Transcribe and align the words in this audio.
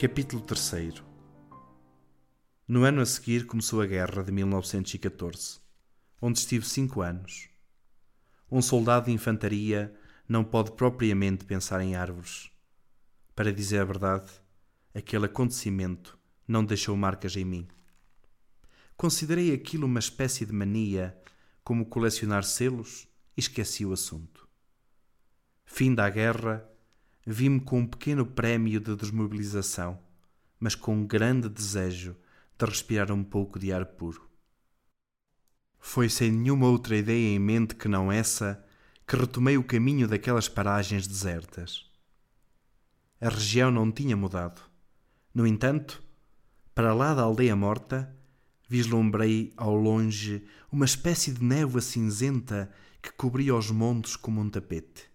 Capítulo 0.00 0.40
3 0.40 0.94
No 2.66 2.84
ano 2.84 3.02
a 3.02 3.04
seguir 3.04 3.44
começou 3.44 3.82
a 3.82 3.86
guerra 3.86 4.24
de 4.24 4.32
1914, 4.32 5.60
onde 6.22 6.38
estive 6.38 6.64
cinco 6.64 7.02
anos. 7.02 7.50
Um 8.50 8.62
soldado 8.62 9.04
de 9.04 9.12
infantaria 9.12 9.94
não 10.26 10.42
pode 10.42 10.72
propriamente 10.72 11.44
pensar 11.44 11.82
em 11.82 11.96
árvores. 11.96 12.50
Para 13.36 13.52
dizer 13.52 13.80
a 13.80 13.84
verdade, 13.84 14.30
aquele 14.94 15.26
acontecimento 15.26 16.18
não 16.48 16.64
deixou 16.64 16.96
marcas 16.96 17.36
em 17.36 17.44
mim. 17.44 17.68
Considerei 18.96 19.52
aquilo 19.52 19.84
uma 19.84 20.00
espécie 20.00 20.46
de 20.46 20.52
mania, 20.54 21.14
como 21.62 21.84
colecionar 21.84 22.42
selos, 22.42 23.06
e 23.36 23.40
esqueci 23.40 23.84
o 23.84 23.92
assunto. 23.92 24.48
Fim 25.66 25.94
da 25.94 26.08
guerra, 26.08 26.66
vi-me 27.26 27.60
com 27.60 27.80
um 27.80 27.86
pequeno 27.86 28.24
prémio 28.24 28.80
de 28.80 28.96
desmobilização, 28.96 29.98
mas 30.58 30.74
com 30.74 30.94
um 30.94 31.06
grande 31.06 31.48
desejo 31.48 32.16
de 32.58 32.66
respirar 32.66 33.10
um 33.12 33.24
pouco 33.24 33.58
de 33.58 33.72
ar 33.72 33.84
puro. 33.84 34.28
Foi 35.78 36.08
sem 36.08 36.30
nenhuma 36.30 36.68
outra 36.68 36.96
ideia 36.96 37.34
em 37.34 37.38
mente 37.38 37.74
que 37.74 37.88
não 37.88 38.12
essa 38.12 38.64
que 39.06 39.16
retomei 39.16 39.56
o 39.56 39.64
caminho 39.64 40.06
daquelas 40.06 40.48
paragens 40.48 41.06
desertas. 41.06 41.90
A 43.20 43.28
região 43.28 43.70
não 43.70 43.90
tinha 43.90 44.16
mudado. 44.16 44.62
No 45.34 45.46
entanto, 45.46 46.02
para 46.74 46.94
lá 46.94 47.12
da 47.14 47.22
aldeia 47.22 47.56
morta, 47.56 48.14
vislumbrei 48.68 49.52
ao 49.56 49.74
longe 49.74 50.44
uma 50.70 50.84
espécie 50.84 51.32
de 51.32 51.42
névoa 51.42 51.80
cinzenta 51.80 52.70
que 53.02 53.10
cobria 53.12 53.54
os 53.54 53.70
montes 53.70 54.14
como 54.14 54.40
um 54.40 54.48
tapete. 54.48 55.09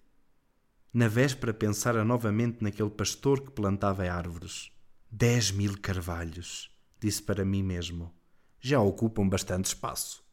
Na 0.97 1.09
véspera 1.09 1.53
pensara 1.53 2.05
novamente 2.05 2.63
naquele 2.63 2.89
pastor 2.89 3.41
que 3.41 3.51
plantava 3.51 4.09
árvores. 4.09 4.71
Dez 5.11 5.51
mil 5.51 5.77
carvalhos, 5.77 6.71
disse 7.01 7.21
para 7.21 7.43
mim 7.43 7.61
mesmo. 7.61 8.15
Já 8.61 8.79
ocupam 8.79 9.27
bastante 9.27 9.65
espaço. 9.65 10.23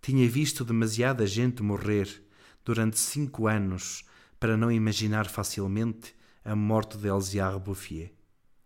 Tinha 0.00 0.26
visto 0.26 0.64
demasiada 0.64 1.26
gente 1.26 1.62
morrer 1.62 2.26
durante 2.64 2.98
cinco 2.98 3.46
anos 3.46 4.02
para 4.40 4.56
não 4.56 4.72
imaginar 4.72 5.28
facilmente 5.28 6.14
a 6.42 6.56
morte 6.56 6.96
de 6.96 7.08
Elziar 7.08 7.58
Bouffier. 7.58 8.14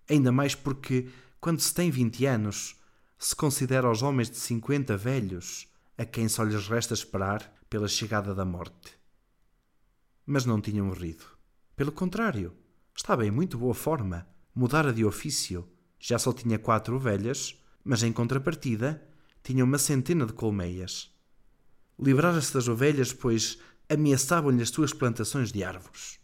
Ainda 0.08 0.30
mais 0.30 0.54
porque, 0.54 1.08
quando 1.40 1.58
se 1.58 1.74
tem 1.74 1.90
vinte 1.90 2.24
anos, 2.24 2.76
se 3.18 3.34
considera 3.34 3.90
os 3.90 4.00
homens 4.00 4.30
de 4.30 4.36
cinquenta 4.36 4.96
velhos 4.96 5.66
a 5.98 6.04
quem 6.04 6.28
só 6.28 6.44
lhes 6.44 6.68
resta 6.68 6.94
esperar 6.94 7.52
pela 7.68 7.88
chegada 7.88 8.32
da 8.32 8.44
morte. 8.44 9.01
Mas 10.24 10.44
não 10.44 10.60
tinham 10.60 10.86
morrido. 10.86 11.24
Pelo 11.74 11.92
contrário, 11.92 12.52
estava 12.96 13.26
em 13.26 13.30
muito 13.30 13.58
boa 13.58 13.74
forma. 13.74 14.26
Mudara 14.54 14.92
de 14.92 15.04
ofício. 15.04 15.68
Já 15.98 16.18
só 16.18 16.32
tinha 16.32 16.58
quatro 16.58 16.96
ovelhas, 16.96 17.58
mas 17.84 18.02
em 18.02 18.12
contrapartida 18.12 19.02
tinha 19.42 19.64
uma 19.64 19.78
centena 19.78 20.26
de 20.26 20.32
colmeias. 20.32 21.10
Livrara-se 21.98 22.52
das 22.54 22.68
ovelhas, 22.68 23.12
pois 23.12 23.58
ameaçavam-lhe 23.88 24.62
as 24.62 24.70
suas 24.70 24.92
plantações 24.92 25.52
de 25.52 25.62
árvores. 25.62 26.18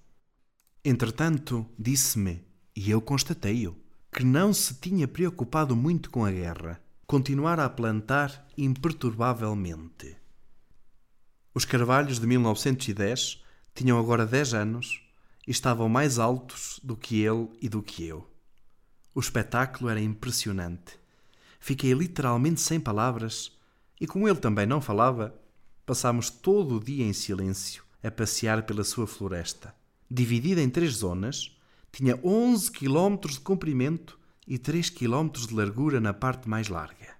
Entretanto, 0.84 1.66
disse-me, 1.78 2.44
e 2.74 2.90
eu 2.90 3.00
constatei-o, 3.00 3.76
que 4.12 4.24
não 4.24 4.52
se 4.52 4.74
tinha 4.74 5.06
preocupado 5.06 5.76
muito 5.76 6.10
com 6.10 6.24
a 6.24 6.30
guerra. 6.30 6.80
Continuara 7.06 7.64
a 7.64 7.70
plantar 7.70 8.46
imperturbavelmente. 8.56 10.16
Os 11.54 11.64
carvalhos 11.64 12.20
de 12.20 12.26
1910 12.26 13.42
tinham 13.78 13.96
agora 13.96 14.26
10 14.26 14.54
anos 14.54 15.00
e 15.46 15.52
estavam 15.52 15.88
mais 15.88 16.18
altos 16.18 16.80
do 16.82 16.96
que 16.96 17.22
ele 17.22 17.48
e 17.62 17.68
do 17.68 17.80
que 17.80 18.04
eu. 18.04 18.28
O 19.14 19.20
espetáculo 19.20 19.88
era 19.88 20.00
impressionante. 20.00 20.98
Fiquei 21.60 21.92
literalmente 21.92 22.60
sem 22.60 22.80
palavras 22.80 23.56
e, 24.00 24.06
como 24.06 24.28
ele 24.28 24.40
também 24.40 24.66
não 24.66 24.80
falava, 24.80 25.32
passámos 25.86 26.28
todo 26.28 26.76
o 26.76 26.82
dia 26.82 27.04
em 27.04 27.12
silêncio 27.12 27.84
a 28.02 28.10
passear 28.10 28.64
pela 28.64 28.82
sua 28.82 29.06
floresta. 29.06 29.72
Dividida 30.10 30.60
em 30.60 30.68
três 30.68 30.94
zonas, 30.94 31.56
tinha 31.92 32.18
11 32.24 32.72
quilómetros 32.72 33.34
de 33.34 33.40
comprimento 33.40 34.18
e 34.44 34.58
3 34.58 34.90
quilómetros 34.90 35.46
de 35.46 35.54
largura 35.54 36.00
na 36.00 36.12
parte 36.12 36.48
mais 36.48 36.66
larga. 36.66 37.16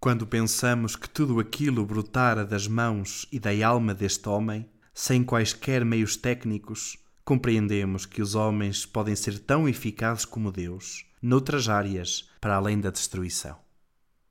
Quando 0.00 0.26
pensamos 0.26 0.96
que 0.96 1.08
tudo 1.08 1.38
aquilo 1.38 1.84
brotara 1.84 2.46
das 2.46 2.66
mãos 2.66 3.26
e 3.30 3.38
da 3.38 3.50
alma 3.66 3.94
deste 3.94 4.26
homem, 4.26 4.66
sem 4.92 5.22
quaisquer 5.22 5.84
meios 5.84 6.16
técnicos, 6.16 6.98
compreendemos 7.24 8.06
que 8.06 8.20
os 8.20 8.34
homens 8.34 8.84
podem 8.84 9.14
ser 9.14 9.38
tão 9.38 9.68
eficazes 9.68 10.24
como 10.24 10.50
Deus, 10.50 11.06
noutras 11.22 11.68
áreas, 11.68 12.28
para 12.40 12.56
além 12.56 12.80
da 12.80 12.90
destruição. 12.90 13.56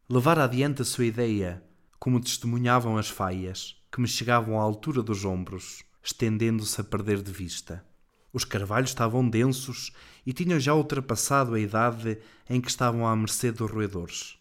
Levar 0.09 0.39
adiante 0.39 0.81
a 0.81 0.85
sua 0.85 1.05
ideia 1.05 1.63
como 1.99 2.19
testemunhavam 2.19 2.97
as 2.97 3.09
faias, 3.09 3.75
que 3.91 3.99
me 3.99 4.07
chegavam 4.07 4.59
à 4.59 4.63
altura 4.63 5.03
dos 5.03 5.25
ombros, 5.25 5.83
estendendo-se 6.01 6.79
a 6.79 6.83
perder 6.83 7.21
de 7.21 7.31
vista. 7.31 7.85
Os 8.31 8.45
carvalhos 8.45 8.91
estavam 8.91 9.27
densos 9.27 9.91
e 10.25 10.31
tinham 10.31 10.59
já 10.59 10.73
ultrapassado 10.73 11.55
a 11.55 11.59
idade 11.59 12.17
em 12.49 12.61
que 12.61 12.69
estavam 12.69 13.07
à 13.07 13.15
mercê 13.15 13.51
dos 13.51 13.69
roedores. 13.69 14.37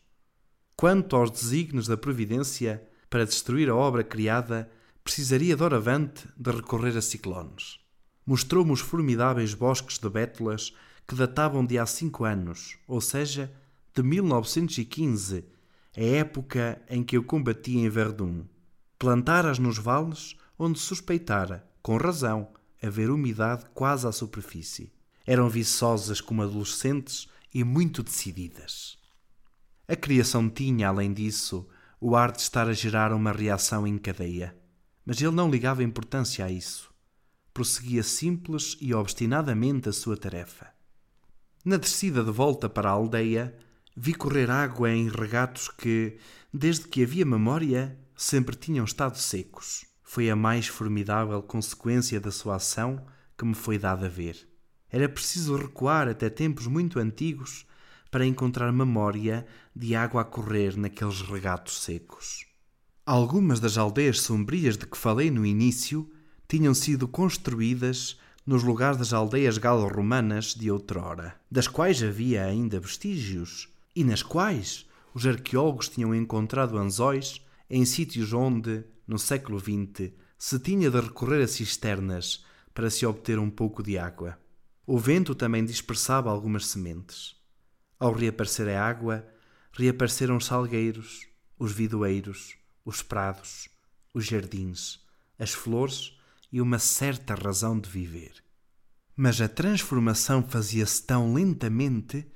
Quanto 0.77 1.17
aos 1.17 1.31
desígnios 1.31 1.89
da 1.89 1.97
Providência 1.97 2.87
para 3.11 3.25
destruir 3.25 3.69
a 3.69 3.75
obra 3.75 4.05
criada, 4.05 4.71
precisaria 5.09 5.57
doravante 5.57 6.29
de 6.37 6.51
recorrer 6.51 6.95
a 6.95 7.01
ciclones. 7.01 7.81
Mostrou-me 8.27 8.73
os 8.73 8.81
formidáveis 8.81 9.55
bosques 9.55 9.99
de 9.99 10.07
bétulas 10.07 10.75
que 11.07 11.15
datavam 11.15 11.65
de 11.65 11.79
há 11.79 11.87
cinco 11.87 12.27
anos, 12.27 12.77
ou 12.87 13.01
seja, 13.01 13.51
de 13.95 14.03
1915, 14.03 15.47
a 15.97 16.01
época 16.03 16.83
em 16.91 17.03
que 17.03 17.17
eu 17.17 17.25
combati 17.25 17.79
em 17.79 17.89
Verdun. 17.89 18.45
Plantar-as 18.99 19.59
nos 19.59 19.79
vales 19.79 20.37
onde 20.59 20.79
suspeitara, 20.79 21.67
com 21.83 21.97
razão, 21.97 22.47
haver 22.83 23.09
umidade 23.09 23.65
quase 23.73 24.07
à 24.07 24.13
superfície. 24.13 24.93
Eram 25.27 25.49
viçosas 25.49 26.21
como 26.21 26.43
adolescentes 26.43 27.29
e 27.55 27.65
muito 27.65 28.03
decididas. 28.03 28.99
A 29.89 29.97
criação 29.97 30.51
tinha, 30.51 30.89
além 30.89 31.15
disso, 31.15 31.67
o 31.99 32.15
ar 32.15 32.31
de 32.31 32.43
estar 32.43 32.69
a 32.69 32.75
gerar 32.75 33.11
uma 33.15 33.33
reação 33.33 33.87
em 33.87 33.97
cadeia. 33.97 34.55
Mas 35.09 35.23
ele 35.23 35.31
não 35.31 35.51
ligava 35.51 35.83
importância 35.83 36.45
a 36.45 36.51
isso. 36.51 36.93
Prosseguia 37.55 38.03
simples 38.03 38.77
e 38.79 38.93
obstinadamente 38.93 39.89
a 39.89 39.93
sua 39.93 40.19
tarefa. 40.19 40.67
Na 41.65 41.79
descida 41.79 42.23
de 42.23 42.31
volta 42.31 42.69
para 42.69 42.91
a 42.91 42.93
aldeia, 42.93 43.57
vi 43.97 44.13
correr 44.13 44.51
água 44.51 44.91
em 44.91 45.09
regatos 45.09 45.69
que, 45.69 46.19
desde 46.53 46.89
que 46.89 47.03
havia 47.03 47.25
memória, 47.25 47.99
sempre 48.15 48.55
tinham 48.55 48.85
estado 48.85 49.17
secos. 49.17 49.87
Foi 50.03 50.29
a 50.29 50.37
mais 50.37 50.67
formidável 50.67 51.43
consequência 51.43 52.21
da 52.21 52.31
sua 52.31 52.57
ação 52.57 53.03
que 53.39 53.47
me 53.47 53.55
foi 53.55 53.79
dada 53.79 54.05
a 54.05 54.11
ver. 54.11 54.47
Era 54.91 55.09
preciso 55.09 55.57
recuar 55.57 56.07
até 56.07 56.29
tempos 56.29 56.67
muito 56.67 56.99
antigos 56.99 57.65
para 58.11 58.27
encontrar 58.27 58.71
memória 58.75 59.47
de 59.75 59.95
água 59.95 60.21
a 60.21 60.25
correr 60.27 60.77
naqueles 60.77 61.23
regatos 61.23 61.83
secos. 61.83 62.48
Algumas 63.11 63.59
das 63.59 63.79
aldeias 63.79 64.21
sombrias 64.21 64.77
de 64.77 64.87
que 64.87 64.99
falei 64.99 65.31
no 65.31 65.47
início 65.47 66.07
tinham 66.47 66.75
sido 66.75 67.09
construídas 67.09 68.21
nos 68.45 68.63
lugares 68.63 68.99
das 68.99 69.15
aldeias 69.15 69.57
galo-romanas 69.57 70.55
de 70.55 70.71
outrora, 70.71 71.35
das 71.51 71.67
quais 71.67 72.03
havia 72.03 72.45
ainda 72.45 72.79
vestígios, 72.79 73.67
e 73.97 74.05
nas 74.05 74.23
quais 74.23 74.87
os 75.15 75.27
arqueólogos 75.27 75.89
tinham 75.89 76.15
encontrado 76.15 76.77
anzóis 76.77 77.41
em 77.71 77.83
sítios 77.87 78.35
onde, 78.35 78.85
no 79.07 79.19
século 79.19 79.59
XX, 79.59 80.13
se 80.37 80.59
tinha 80.59 80.91
de 80.91 81.01
recorrer 81.01 81.43
a 81.43 81.49
cisternas 81.49 82.45
para 82.75 82.91
se 82.91 83.07
obter 83.07 83.39
um 83.39 83.49
pouco 83.49 83.83
de 83.83 83.97
água. 83.97 84.39
O 84.87 84.99
vento 84.99 85.35
também 85.35 85.65
dispersava 85.65 86.31
algumas 86.31 86.67
sementes. 86.67 87.37
Ao 87.99 88.13
reaparecer 88.13 88.69
a 88.69 88.87
água, 88.87 89.27
reapareceram 89.73 90.37
os 90.37 90.45
salgueiros, 90.45 91.27
os 91.59 91.73
vidoeiros, 91.73 92.59
os 92.89 93.03
prados, 93.03 93.69
os 94.15 94.25
jardins, 94.25 94.99
as 95.39 95.53
flores 95.53 96.19
e 96.51 96.59
uma 96.59 96.79
certa 96.79 97.35
razão 97.35 97.79
de 97.79 97.87
viver. 97.87 98.33
Mas 99.15 99.43
a 99.43 99.47
transformação 99.47 100.43
fazia-se 100.43 101.03
tão 101.03 101.35
lentamente 101.35 102.27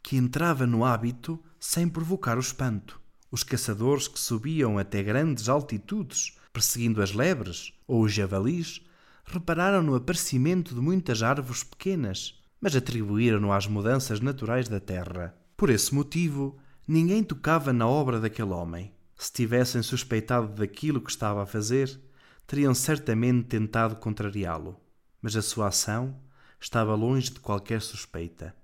que 0.00 0.16
entrava 0.16 0.64
no 0.64 0.84
hábito 0.84 1.42
sem 1.58 1.88
provocar 1.88 2.36
o 2.36 2.40
espanto. 2.40 3.00
Os 3.32 3.42
caçadores 3.42 4.06
que 4.06 4.20
subiam 4.20 4.78
até 4.78 5.02
grandes 5.02 5.48
altitudes, 5.48 6.38
perseguindo 6.52 7.02
as 7.02 7.10
lebres 7.10 7.72
ou 7.84 8.04
os 8.04 8.12
javalis, 8.12 8.80
repararam 9.24 9.82
no 9.82 9.96
aparecimento 9.96 10.72
de 10.72 10.80
muitas 10.80 11.20
árvores 11.20 11.64
pequenas, 11.64 12.40
mas 12.60 12.76
atribuíram-no 12.76 13.50
às 13.50 13.66
mudanças 13.66 14.20
naturais 14.20 14.68
da 14.68 14.78
terra. 14.78 15.34
Por 15.56 15.68
esse 15.68 15.92
motivo, 15.92 16.56
ninguém 16.86 17.24
tocava 17.24 17.72
na 17.72 17.88
obra 17.88 18.20
daquele 18.20 18.50
homem. 18.50 18.94
Se 19.16 19.32
tivessem 19.32 19.82
suspeitado 19.82 20.48
daquilo 20.48 21.00
que 21.00 21.10
estava 21.10 21.42
a 21.42 21.46
fazer, 21.46 21.98
teriam 22.46 22.74
certamente 22.74 23.48
tentado 23.48 23.96
contrariá-lo. 23.96 24.78
Mas 25.22 25.34
a 25.34 25.42
sua 25.42 25.68
ação 25.68 26.20
estava 26.60 26.94
longe 26.94 27.30
de 27.30 27.40
qualquer 27.40 27.80
suspeita. 27.80 28.54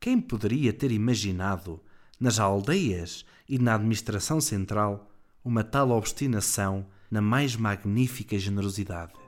Quem 0.00 0.18
poderia 0.18 0.72
ter 0.72 0.90
imaginado, 0.90 1.82
nas 2.18 2.38
aldeias 2.38 3.24
e 3.46 3.58
na 3.58 3.74
administração 3.74 4.40
central, 4.40 5.10
uma 5.44 5.62
tal 5.62 5.90
obstinação 5.90 6.86
na 7.10 7.20
mais 7.20 7.54
magnífica 7.54 8.38
generosidade? 8.38 9.19